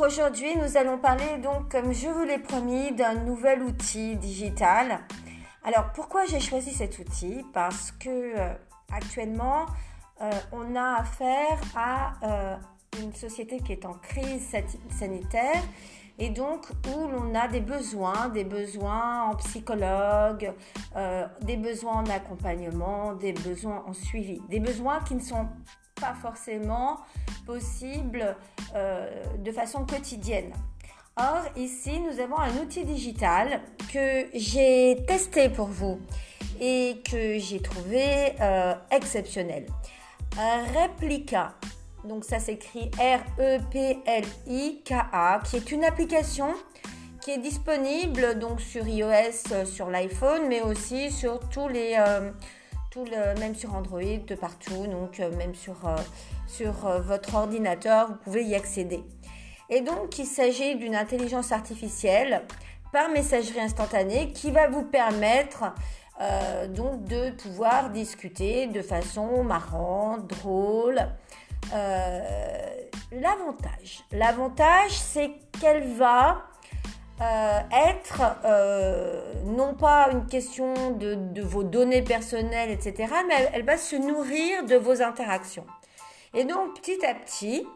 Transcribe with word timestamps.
aujourd'hui, 0.00 0.56
nous 0.56 0.76
allons 0.76 0.98
parler 0.98 1.38
donc, 1.42 1.70
comme 1.70 1.92
je 1.92 2.08
vous 2.08 2.24
l'ai 2.24 2.38
promis, 2.38 2.92
d'un 2.92 3.14
nouvel 3.14 3.62
outil 3.62 4.16
digital. 4.16 5.00
Alors, 5.62 5.92
pourquoi 5.92 6.24
j'ai 6.24 6.40
choisi 6.40 6.72
cet 6.72 6.98
outil? 6.98 7.44
Parce 7.52 7.92
que 7.92 8.08
euh, 8.08 8.54
actuellement, 8.90 9.66
euh, 10.22 10.30
on 10.52 10.74
a 10.74 11.00
affaire 11.00 11.60
à 11.76 12.12
euh, 12.22 12.56
une 13.02 13.14
société 13.14 13.58
qui 13.60 13.72
est 13.72 13.84
en 13.84 13.94
crise 13.94 14.54
sanitaire 14.90 15.62
et 16.18 16.30
donc 16.30 16.66
où 16.88 17.08
l'on 17.08 17.34
a 17.34 17.48
des 17.48 17.60
besoins, 17.60 18.28
des 18.28 18.44
besoins 18.44 19.30
en 19.30 19.36
psychologue, 19.36 20.52
des 21.40 21.56
besoins 21.56 22.02
en 22.02 22.06
accompagnement, 22.10 23.14
des 23.14 23.32
besoins 23.32 23.82
en 23.86 23.94
suivi, 23.94 24.42
des 24.50 24.60
besoins 24.60 25.00
qui 25.00 25.14
ne 25.14 25.20
sont 25.20 25.48
pas 26.00 26.14
forcément 26.14 26.98
possibles 27.46 28.36
de 29.38 29.52
façon 29.52 29.84
quotidienne. 29.84 30.52
Or, 31.16 31.42
ici, 31.56 32.00
nous 32.00 32.20
avons 32.20 32.38
un 32.38 32.56
outil 32.62 32.84
digital 32.84 33.60
que 33.92 34.26
j'ai 34.32 35.04
testé 35.06 35.50
pour 35.50 35.66
vous 35.66 36.00
et 36.60 37.02
que 37.10 37.38
j'ai 37.38 37.60
trouvé 37.60 38.34
euh, 38.40 38.74
exceptionnel. 38.90 39.66
Un 40.38 40.64
Replica, 40.64 41.54
donc 42.04 42.24
ça 42.24 42.38
s'écrit 42.38 42.90
R-E-P-L-I-K-A, 42.98 44.00
qui 45.44 45.56
est 45.56 45.72
une 45.72 45.84
application 45.84 46.54
qui 47.20 47.32
est 47.32 47.38
disponible 47.38 48.38
donc 48.38 48.62
sur 48.62 48.88
iOS, 48.88 49.52
euh, 49.52 49.64
sur 49.66 49.90
l'iPhone, 49.90 50.46
mais 50.48 50.62
aussi 50.62 51.10
sur 51.10 51.40
tous 51.50 51.68
les, 51.68 51.96
euh, 51.98 52.30
tout 52.90 53.04
le, 53.04 53.38
même 53.38 53.54
sur 53.54 53.74
Android, 53.74 54.00
de 54.26 54.34
partout, 54.34 54.86
donc 54.86 55.18
même 55.18 55.54
sur, 55.54 55.76
sur 56.46 56.72
votre 57.00 57.34
ordinateur, 57.34 58.08
vous 58.08 58.16
pouvez 58.16 58.44
y 58.44 58.54
accéder. 58.54 59.04
Et 59.68 59.80
donc, 59.80 60.18
il 60.18 60.26
s'agit 60.26 60.74
d'une 60.74 60.96
intelligence 60.96 61.52
artificielle 61.52 62.42
par 62.92 63.08
messagerie 63.08 63.60
instantanée 63.60 64.32
qui 64.32 64.50
va 64.50 64.68
vous 64.68 64.82
permettre 64.82 65.72
euh, 66.20 66.66
donc 66.66 67.04
de 67.04 67.30
pouvoir 67.30 67.90
discuter 67.90 68.66
de 68.66 68.82
façon 68.82 69.42
marrante, 69.44 70.26
drôle. 70.26 71.00
Euh, 71.72 72.20
l'avantage, 73.12 74.04
l'avantage, 74.12 74.90
c'est 74.90 75.30
qu'elle 75.60 75.86
va 75.94 76.42
euh, 77.20 77.60
être 77.70 78.22
non 79.44 79.74
pas 79.74 80.08
une 80.12 80.26
question 80.26 80.92
de, 80.92 81.42
vos 81.42 81.62
données 81.62 82.02
personnelles, 82.02 82.70
etc., 82.70 83.12
mais 83.28 83.50
elle 83.52 83.64
va 83.64 83.76
se 83.76 83.96
nourrir 83.96 84.64
de 84.64 84.76
vos 84.76 85.02
interactions. 85.02 85.66
Et 86.34 86.44
donc, 86.44 86.80
petit 86.80 87.04
à 87.04 87.14
petit, 87.14 87.66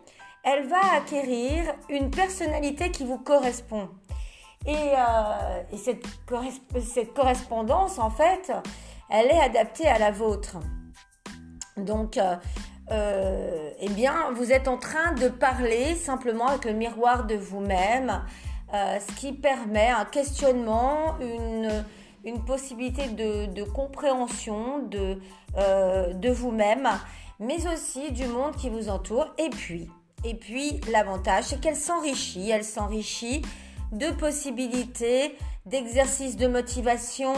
elle 0.44 0.66
va 0.66 0.80
acquérir 0.96 1.64
une 1.88 2.10
personnalité 2.10 2.90
qui 2.90 3.04
vous 3.04 3.18
correspond. 3.18 3.88
Et, 4.66 4.72
euh, 4.74 5.76
cette, 5.76 7.14
correspondance, 7.14 7.98
en 7.98 8.10
fait, 8.10 8.52
elle 9.10 9.26
est 9.26 9.40
adaptée 9.40 9.88
à 9.88 9.98
la 9.98 10.10
vôtre. 10.10 10.56
Donc, 11.76 12.16
euh, 12.16 12.36
euh, 12.90 13.70
eh 13.80 13.88
bien, 13.90 14.30
vous 14.34 14.52
êtes 14.52 14.68
en 14.68 14.78
train 14.78 15.12
de 15.12 15.28
parler 15.28 15.94
simplement 15.94 16.46
avec 16.46 16.64
le 16.64 16.72
miroir 16.72 17.24
de 17.26 17.34
vous-même, 17.34 18.22
ce 18.74 19.14
qui 19.20 19.32
permet 19.32 19.88
un 19.88 20.04
questionnement, 20.04 21.16
une, 21.20 22.44
possibilité 22.46 23.08
de, 23.08 23.62
compréhension 23.62 24.80
de, 24.80 25.18
de 25.56 26.30
vous-même, 26.30 26.88
mais 27.38 27.66
aussi 27.68 28.10
du 28.12 28.26
monde 28.26 28.56
qui 28.56 28.70
vous 28.70 28.88
entoure. 28.88 29.32
Et 29.38 29.50
puis, 29.50 29.88
et 30.24 30.34
puis 30.34 30.80
l'avantage, 30.90 31.44
c'est 31.44 31.60
qu'elle 31.60 31.76
s'enrichit. 31.76 32.50
Elle 32.50 32.64
s'enrichit 32.64 33.42
de 33.92 34.10
possibilités, 34.10 35.36
d'exercices 35.66 36.36
de 36.36 36.46
motivation. 36.46 37.34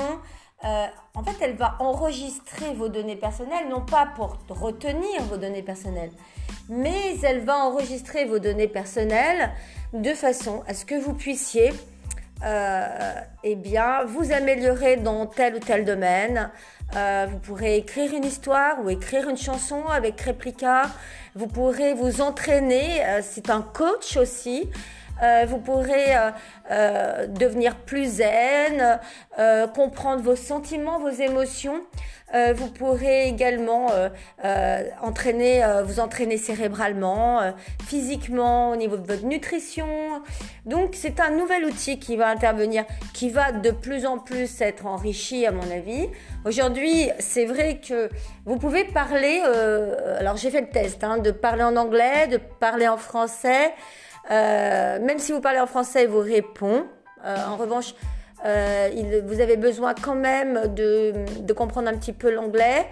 Euh, 0.64 0.86
en 1.14 1.22
fait, 1.22 1.36
elle 1.40 1.56
va 1.56 1.76
enregistrer 1.80 2.72
vos 2.74 2.88
données 2.88 3.16
personnelles, 3.16 3.68
non 3.68 3.84
pas 3.84 4.06
pour 4.14 4.38
retenir 4.48 5.22
vos 5.28 5.36
données 5.36 5.62
personnelles, 5.62 6.12
mais 6.68 7.16
elle 7.22 7.40
va 7.40 7.58
enregistrer 7.58 8.24
vos 8.24 8.38
données 8.38 8.68
personnelles 8.68 9.50
de 9.92 10.14
façon 10.14 10.62
à 10.66 10.74
ce 10.74 10.84
que 10.84 10.94
vous 10.94 11.14
puissiez 11.14 11.72
euh, 12.44 13.14
eh 13.44 13.54
bien, 13.54 14.04
vous 14.04 14.32
améliorer 14.32 14.96
dans 14.96 15.26
tel 15.26 15.54
ou 15.54 15.58
tel 15.58 15.84
domaine. 15.84 16.50
Euh, 16.94 17.26
vous 17.30 17.38
pourrez 17.38 17.78
écrire 17.78 18.12
une 18.14 18.24
histoire 18.24 18.84
ou 18.84 18.90
écrire 18.90 19.28
une 19.28 19.38
chanson 19.38 19.86
avec 19.86 20.20
Replica. 20.20 20.82
Vous 21.34 21.46
pourrez 21.46 21.94
vous 21.94 22.20
entraîner. 22.20 23.04
Euh, 23.04 23.20
c'est 23.22 23.48
un 23.48 23.62
coach 23.62 24.16
aussi. 24.16 24.68
Euh, 25.22 25.46
vous 25.48 25.58
pourrez 25.58 26.14
euh, 26.14 26.30
euh, 26.70 27.26
devenir 27.26 27.76
plus 27.76 28.16
zen, 28.16 29.00
comprendre 29.74 30.22
vos 30.22 30.36
sentiments, 30.36 30.98
vos 30.98 31.10
émotions. 31.10 31.80
vous 32.54 32.68
pourrez 32.68 33.28
également 33.28 33.88
entraîner, 35.02 35.64
vous 35.84 36.00
entraîner 36.00 36.36
cérébralement, 36.38 37.40
physiquement, 37.86 38.70
au 38.70 38.76
niveau 38.76 38.96
de 38.96 39.06
votre 39.06 39.24
nutrition. 39.24 39.86
Donc 40.64 40.94
c'est 40.94 41.20
un 41.20 41.30
nouvel 41.30 41.64
outil 41.66 41.98
qui 41.98 42.16
va 42.16 42.28
intervenir, 42.28 42.84
qui 43.12 43.30
va 43.30 43.52
de 43.52 43.70
plus 43.70 44.06
en 44.06 44.18
plus 44.18 44.60
être 44.60 44.86
enrichi 44.86 45.46
à 45.46 45.52
mon 45.52 45.70
avis. 45.70 46.08
Aujourd'hui, 46.44 47.10
c'est 47.18 47.44
vrai 47.44 47.80
que 47.86 48.08
vous 48.46 48.56
pouvez 48.56 48.84
parler, 48.84 49.42
alors 50.18 50.36
j'ai 50.36 50.50
fait 50.50 50.62
le 50.62 50.70
test, 50.70 51.04
hein, 51.04 51.18
de 51.18 51.30
parler 51.30 51.62
en 51.62 51.76
anglais, 51.76 52.26
de 52.26 52.38
parler 52.38 52.88
en 52.88 52.96
français. 52.96 53.72
Euh, 54.30 54.98
même 55.00 55.18
si 55.18 55.32
vous 55.32 55.40
parlez 55.40 55.60
en 55.60 55.66
français, 55.66 56.04
il 56.04 56.08
vous 56.08 56.20
répond. 56.20 56.86
Euh, 57.24 57.36
en 57.48 57.56
revanche, 57.56 57.94
euh, 58.44 59.22
vous 59.26 59.40
avez 59.40 59.56
besoin 59.56 59.94
quand 59.94 60.14
même 60.14 60.74
de, 60.74 61.52
comprendre 61.52 61.88
un 61.88 61.96
petit 61.96 62.12
peu 62.12 62.30
l'anglais. 62.30 62.86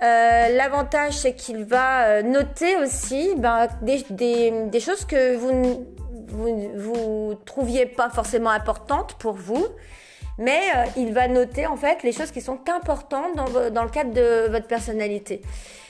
L'avantage, 0.00 1.12
c'est 1.18 1.34
qu'il 1.34 1.64
va 1.64 2.22
noter 2.22 2.76
aussi 2.76 3.34
ben, 3.36 3.68
des, 3.82 4.80
choses 4.80 5.04
que 5.04 5.36
vous 5.36 5.86
vous, 6.28 7.34
trouviez 7.44 7.86
pas 7.86 8.08
forcément 8.08 8.50
importantes 8.50 9.14
pour 9.18 9.34
vous, 9.34 9.66
mais 10.38 10.60
il 10.96 11.12
va 11.12 11.28
noter 11.28 11.66
en 11.66 11.76
fait 11.76 12.02
les 12.02 12.12
choses 12.12 12.30
qui 12.30 12.40
sont 12.40 12.60
importantes 12.70 13.36
dans, 13.36 13.70
dans 13.70 13.84
le 13.84 13.90
cadre 13.90 14.12
de 14.14 14.50
votre 14.50 14.66
personnalité. 14.66 15.42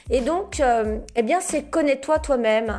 Et 0.09 0.19
donc, 0.19 0.61
eh 1.15 1.21
bien, 1.23 1.39
c'est 1.39 1.63
connais-toi 1.63 2.19
toi-même. 2.19 2.77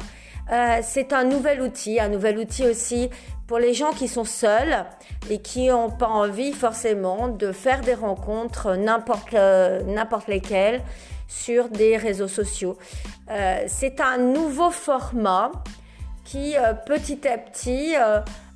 Euh, 0.50 0.78
c'est 0.82 1.12
un 1.12 1.24
nouvel 1.24 1.62
outil, 1.62 2.00
un 2.00 2.08
nouvel 2.08 2.38
outil 2.38 2.66
aussi 2.66 3.10
pour 3.46 3.58
les 3.58 3.74
gens 3.74 3.92
qui 3.92 4.08
sont 4.08 4.24
seuls 4.24 4.84
et 5.30 5.40
qui 5.40 5.68
n'ont 5.68 5.90
pas 5.90 6.08
envie 6.08 6.52
forcément 6.52 7.28
de 7.28 7.52
faire 7.52 7.80
des 7.80 7.94
rencontres 7.94 8.74
n'importe 8.74 9.34
euh, 9.34 9.80
lesquelles 10.28 10.82
sur 11.28 11.68
des 11.68 11.96
réseaux 11.96 12.28
sociaux. 12.28 12.76
Euh, 13.30 13.64
c'est 13.66 14.00
un 14.00 14.18
nouveau 14.18 14.70
format 14.70 15.52
qui 16.24 16.54
petit 16.86 17.26
à 17.26 17.36
petit 17.36 17.94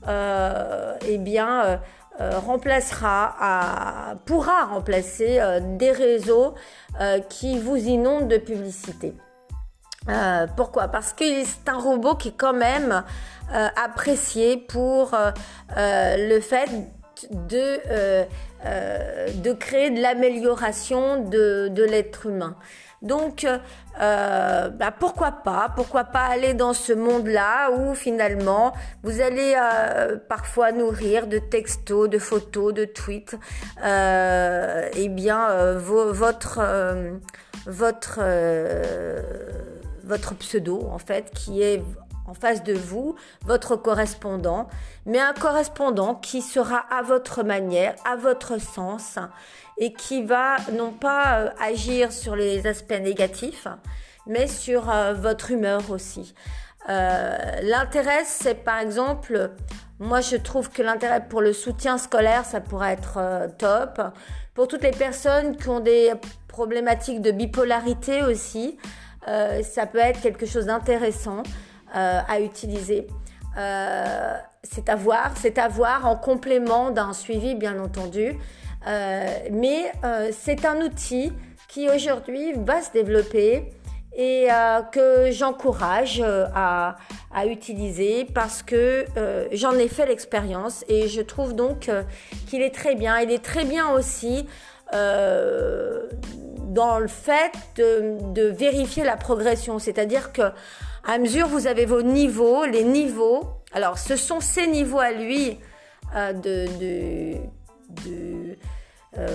eh 0.07 1.19
bien 1.19 1.81
remplacera 2.21 4.15
pourra 4.25 4.67
remplacer 4.67 5.41
des 5.77 5.91
réseaux 5.91 6.55
qui 7.29 7.59
vous 7.59 7.77
inondent 7.77 8.29
de 8.29 8.39
publicité. 8.39 9.15
Euh, 10.09 10.47
pourquoi? 10.57 10.89
Parce 10.89 11.13
que 11.13 11.25
c'est 11.45 11.69
un 11.69 11.79
robot 11.79 12.15
qui 12.15 12.29
est 12.29 12.37
quand 12.37 12.53
même 12.53 13.03
euh, 13.53 13.69
apprécié 13.83 14.57
pour 14.57 15.15
euh, 15.15 16.17
le 16.17 16.41
fait 16.41 16.71
de, 17.31 17.81
de 19.43 19.53
créer 19.53 19.91
de 19.91 20.01
l'amélioration 20.01 21.25
de, 21.25 21.69
de 21.69 21.83
l'être 21.83 22.27
humain. 22.27 22.57
Donc, 23.03 23.47
bah 23.99 24.93
pourquoi 24.99 25.33
pas? 25.33 25.73
Pourquoi 25.75 26.05
pas 26.05 26.25
aller 26.25 26.55
dans 26.55 26.73
ce 26.73 26.93
monde-là 26.93 27.71
où 27.71 27.95
finalement 27.95 28.73
vous 29.03 29.21
allez 29.21 29.55
parfois 30.29 30.73
nourrir 30.73 31.27
de 31.27 31.39
textos, 31.39 32.09
de 32.09 32.19
photos, 32.19 32.75
de 32.75 32.85
tweets, 32.85 33.37
eh 33.83 35.09
bien 35.09 35.75
votre 35.75 36.61
votre 37.67 38.21
votre 40.07 40.35
pseudo 40.35 40.89
en 40.91 40.99
fait 40.99 41.31
qui 41.35 41.63
est 41.63 41.83
en 42.27 42.35
face 42.35 42.63
de 42.63 42.73
vous, 42.73 43.15
votre 43.45 43.77
correspondant, 43.77 44.69
mais 45.05 45.21
un 45.21 45.33
correspondant 45.33 46.15
qui 46.15 46.43
sera 46.43 46.79
à 46.91 47.03
votre 47.03 47.43
manière, 47.43 47.95
à 48.05 48.17
votre 48.17 48.61
sens, 48.61 49.19
et 49.79 49.93
qui 49.93 50.23
va 50.25 50.57
non 50.73 50.93
pas 50.93 51.39
euh, 51.39 51.51
agir 51.61 52.13
sur 52.13 52.35
les 52.35 52.67
aspects 52.67 53.01
négatifs, 53.01 53.69
mais 54.27 54.47
sur 54.47 54.91
euh, 54.91 55.15
votre 55.15 55.51
humeur 55.51 55.91
aussi. 55.91 56.35
Euh, 56.89 57.37
l'intérêt, 57.63 58.25
c'est 58.25 58.65
par 58.65 58.79
exemple, 58.79 59.51
moi 59.99 60.21
je 60.21 60.37
trouve 60.37 60.71
que 60.71 60.83
l'intérêt 60.83 61.27
pour 61.29 61.41
le 61.41 61.53
soutien 61.53 61.99
scolaire, 61.99 62.45
ça 62.45 62.61
pourrait 62.61 62.93
être 62.93 63.49
top. 63.59 64.01
Pour 64.55 64.69
toutes 64.69 64.83
les 64.83 64.93
personnes 64.93 65.57
qui 65.57 65.69
ont 65.69 65.81
des 65.81 66.13
problématiques 66.49 67.21
de 67.21 67.33
bipolarité 67.33 68.23
aussi, 68.23 68.79
euh, 69.29 69.63
ça 69.63 69.87
peut 69.87 69.99
être 69.99 70.21
quelque 70.21 70.47
chose 70.47 70.67
d'intéressant 70.67 71.43
euh, 71.95 72.21
à 72.29 72.41
utiliser. 72.41 73.07
c'est 74.63 74.89
à 74.89 74.97
voir, 74.97 75.33
c'est 75.37 75.59
à 75.59 75.69
voir 75.69 76.07
en 76.07 76.17
complément 76.17 76.91
d'un 76.91 77.13
suivi 77.13 77.55
bien 77.55 77.79
entendu. 77.81 78.37
mais 79.51 79.93
c'est 80.33 80.65
un 80.65 80.81
outil 80.83 81.33
qui 81.69 81.89
aujourd'hui 81.89 82.53
va 82.55 82.83
se 82.83 82.93
développer 82.93 83.73
et 84.17 84.49
euh, 84.51 84.81
que 84.83 85.31
j'encourage 85.31 86.21
euh, 86.25 86.47
à, 86.55 86.97
utiliser 87.47 88.25
parce 88.25 88.63
que 88.63 89.05
euh, 89.19 89.47
j'en 89.53 89.75
ai 89.75 89.89
fait 89.89 90.07
l'expérience 90.07 90.87
et 90.89 91.07
je 91.07 91.21
trouve 91.21 91.55
donc 91.55 91.91
qu'il 92.49 92.63
est 92.63 92.75
très 92.75 92.95
bien. 92.95 93.19
Il 93.21 93.31
est 93.31 93.45
très 93.45 93.67
bien 93.67 93.91
aussi 93.91 94.47
dans 96.77 96.99
le 97.01 97.09
fait 97.09 97.53
de, 97.77 98.49
vérifier 98.49 99.03
la 99.03 99.17
progression, 99.17 99.79
c'est-à-dire 99.79 100.33
que 100.33 100.53
à 101.05 101.19
mesure 101.19 101.49
vous 101.49 101.67
avez 101.67 101.87
vos 101.87 102.03
niveaux, 102.03 102.65
les 102.65 102.85
niveaux, 102.85 103.45
alors 103.73 103.99
ce 103.99 104.15
sont 104.17 104.41
ces 104.41 104.67
niveaux 104.67 105.01
à 105.01 105.13
lui 105.13 105.59
de, 106.15 106.67
de, 108.05 108.57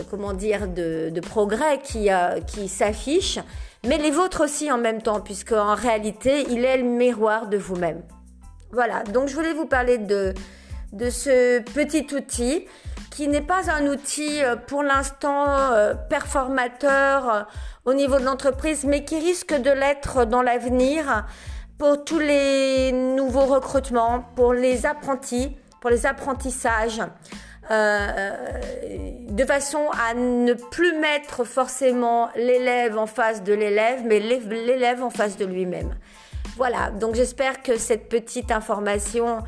comment 0.09 0.33
dire 0.33 0.67
de, 0.67 1.19
progrès 1.21 1.79
qui, 1.79 2.09
qui 2.47 2.67
s'affichent 2.67 3.39
mais 3.83 3.97
les 3.97 4.11
vôtres 4.11 4.43
aussi 4.43 4.71
en 4.71 4.77
même 4.77 5.01
temps, 5.01 5.21
puisque 5.21 5.53
en 5.53 5.73
réalité, 5.73 6.45
il 6.49 6.65
est 6.65 6.77
le 6.77 6.83
miroir 6.83 7.47
de 7.47 7.57
vous-même. 7.57 8.03
Voilà, 8.71 9.03
donc 9.03 9.27
je 9.27 9.33
voulais 9.33 9.53
vous 9.53 9.65
parler 9.65 9.97
de, 9.97 10.33
de 10.93 11.09
ce 11.09 11.59
petit 11.61 12.07
outil 12.13 12.65
qui 13.11 13.27
n'est 13.27 13.41
pas 13.41 13.69
un 13.69 13.85
outil 13.85 14.43
euh, 14.43 14.55
pour 14.55 14.81
l'instant 14.81 15.45
euh, 15.47 15.93
performateur 15.93 17.29
euh, 17.29 17.41
au 17.85 17.93
niveau 17.93 18.17
de 18.17 18.25
l'entreprise, 18.25 18.85
mais 18.85 19.03
qui 19.05 19.19
risque 19.19 19.53
de 19.53 19.69
l'être 19.69 20.25
dans 20.25 20.41
l'avenir 20.41 21.27
pour 21.77 22.03
tous 22.03 22.19
les 22.19 22.91
nouveaux 22.91 23.45
recrutements, 23.45 24.23
pour 24.35 24.53
les 24.53 24.85
apprentis, 24.85 25.55
pour 25.81 25.89
les 25.89 26.05
apprentissages. 26.05 27.01
Euh, 27.69 28.31
de 29.29 29.45
façon 29.45 29.79
à 29.91 30.13
ne 30.13 30.53
plus 30.53 30.97
mettre 30.97 31.45
forcément 31.45 32.29
l'élève 32.35 32.97
en 32.97 33.05
face 33.05 33.43
de 33.43 33.53
l'élève, 33.53 34.01
mais 34.05 34.19
l'élève 34.19 35.03
en 35.03 35.09
face 35.09 35.37
de 35.37 35.45
lui-même. 35.45 35.95
Voilà, 36.57 36.91
donc 36.91 37.15
j'espère 37.15 37.63
que 37.63 37.77
cette 37.77 38.09
petite 38.09 38.51
information 38.51 39.39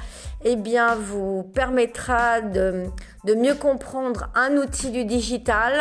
eh 0.46 0.56
bien, 0.56 0.96
vous 0.96 1.44
permettra 1.54 2.42
de, 2.42 2.86
de 3.26 3.34
mieux 3.36 3.56
comprendre 3.56 4.30
un 4.36 4.58
outil 4.58 4.92
du 4.92 5.06
digital 5.06 5.74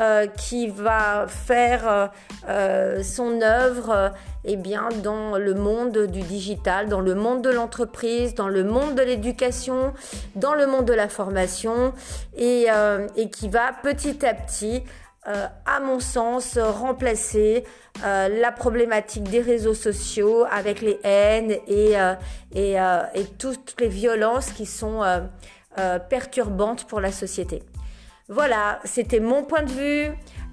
euh, 0.00 0.26
qui 0.26 0.68
va 0.68 1.26
faire 1.28 1.86
euh, 1.86 2.06
euh, 2.48 3.02
son 3.02 3.42
œuvre 3.42 4.12
eh 4.44 4.56
bien, 4.56 4.88
dans 5.02 5.36
le 5.36 5.52
monde 5.52 6.06
du 6.06 6.22
digital, 6.22 6.88
dans 6.88 7.02
le 7.02 7.14
monde 7.14 7.42
de 7.42 7.50
l'entreprise, 7.50 8.34
dans 8.34 8.48
le 8.48 8.64
monde 8.64 8.94
de 8.94 9.02
l'éducation, 9.02 9.92
dans 10.34 10.54
le 10.54 10.66
monde 10.66 10.86
de 10.86 10.94
la 10.94 11.08
formation 11.08 11.92
et, 12.36 12.68
et 13.16 13.30
qui 13.30 13.48
va 13.48 13.72
petit 13.82 14.24
à 14.26 14.34
petit 14.34 14.82
à 15.24 15.80
mon 15.80 16.00
sens, 16.00 16.58
remplacer 16.58 17.64
la 18.02 18.52
problématique 18.52 19.24
des 19.24 19.40
réseaux 19.40 19.74
sociaux 19.74 20.44
avec 20.50 20.80
les 20.80 20.98
haines 21.04 21.52
et, 21.68 21.94
et, 22.54 22.72
et 22.74 23.24
toutes 23.38 23.80
les 23.80 23.88
violences 23.88 24.50
qui 24.50 24.66
sont 24.66 25.02
perturbantes 26.08 26.84
pour 26.86 27.00
la 27.00 27.12
société. 27.12 27.62
Voilà, 28.28 28.78
c'était 28.84 29.20
mon 29.20 29.42
point 29.42 29.62
de 29.62 29.70
vue. 29.70 30.10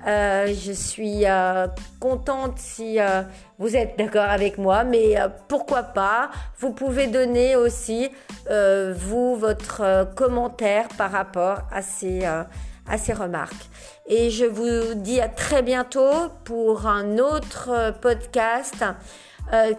Euh, 0.07 0.47
je 0.47 0.71
suis 0.71 1.25
euh, 1.25 1.67
contente 1.99 2.57
si 2.57 2.99
euh, 2.99 3.21
vous 3.57 3.75
êtes 3.75 3.97
d'accord 3.97 4.29
avec 4.29 4.57
moi, 4.57 4.83
mais 4.83 5.15
pourquoi 5.47 5.83
pas? 5.83 6.29
Vous 6.59 6.71
pouvez 6.71 7.07
donner 7.07 7.55
aussi, 7.55 8.09
vous, 8.49 9.35
votre 9.35 10.13
commentaire 10.15 10.87
par 10.97 11.11
rapport 11.11 11.59
à 11.71 11.81
ces, 11.81 12.21
à 12.89 12.97
ces 12.97 13.13
remarques. 13.13 13.69
Et 14.07 14.29
je 14.29 14.45
vous 14.45 14.95
dis 14.95 15.21
à 15.21 15.29
très 15.29 15.61
bientôt 15.61 16.29
pour 16.43 16.87
un 16.87 17.17
autre 17.17 17.93
podcast. 18.01 18.83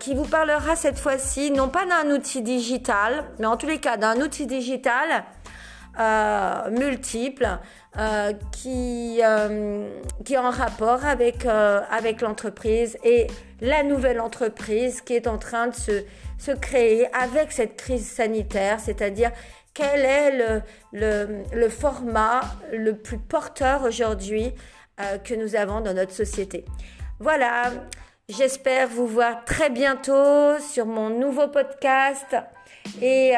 qui 0.00 0.16
vous 0.16 0.24
parlera 0.24 0.74
cette 0.74 0.98
fois-ci, 0.98 1.52
non 1.52 1.68
pas 1.68 1.84
d'un 1.86 2.10
outil 2.10 2.42
digital, 2.42 3.24
mais 3.38 3.46
en 3.46 3.56
tous 3.56 3.68
les 3.68 3.78
cas 3.78 3.96
d'un 3.96 4.20
outil 4.20 4.46
digital 4.46 5.24
multiple 6.72 7.46
euh, 7.98 8.32
qui, 8.52 9.18
euh, 9.20 9.90
qui 10.24 10.34
est 10.34 10.38
en 10.38 10.50
rapport 10.50 11.04
avec, 11.04 11.44
euh, 11.44 11.80
avec 11.90 12.20
l'entreprise 12.20 12.96
et 13.02 13.26
la 13.60 13.82
nouvelle 13.82 14.20
entreprise 14.20 15.00
qui 15.00 15.14
est 15.14 15.26
en 15.26 15.38
train 15.38 15.66
de 15.66 15.74
se, 15.74 16.04
se 16.38 16.52
créer 16.52 17.12
avec 17.12 17.50
cette 17.50 17.74
crise 17.74 18.08
sanitaire, 18.08 18.78
c'est-à-dire 18.78 19.32
quel 19.75 20.05
est 20.05 20.62
le, 20.93 21.69
format 21.69 22.40
le 22.72 22.94
plus 22.96 23.19
porteur 23.19 23.84
aujourd'hui 23.84 24.52
que 25.25 25.34
nous 25.34 25.56
avons 25.56 25.81
dans 25.81 25.94
notre 25.94 26.12
société. 26.12 26.64
Voilà, 27.19 27.72
j'espère 28.28 28.88
vous 28.88 29.06
voir 29.06 29.44
très 29.44 29.70
bientôt 29.70 30.58
sur 30.58 30.87
mon 30.87 31.08
nouveau 31.08 31.49
podcast 31.49 32.37
et, 33.00 33.32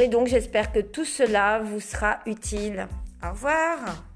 et 0.00 0.08
donc 0.08 0.28
j'espère 0.28 0.72
que 0.72 0.80
tout 0.80 1.04
cela 1.04 1.58
vous 1.58 1.80
sera 1.80 2.20
utile. 2.26 2.88
Au 3.22 3.30
revoir 3.30 4.09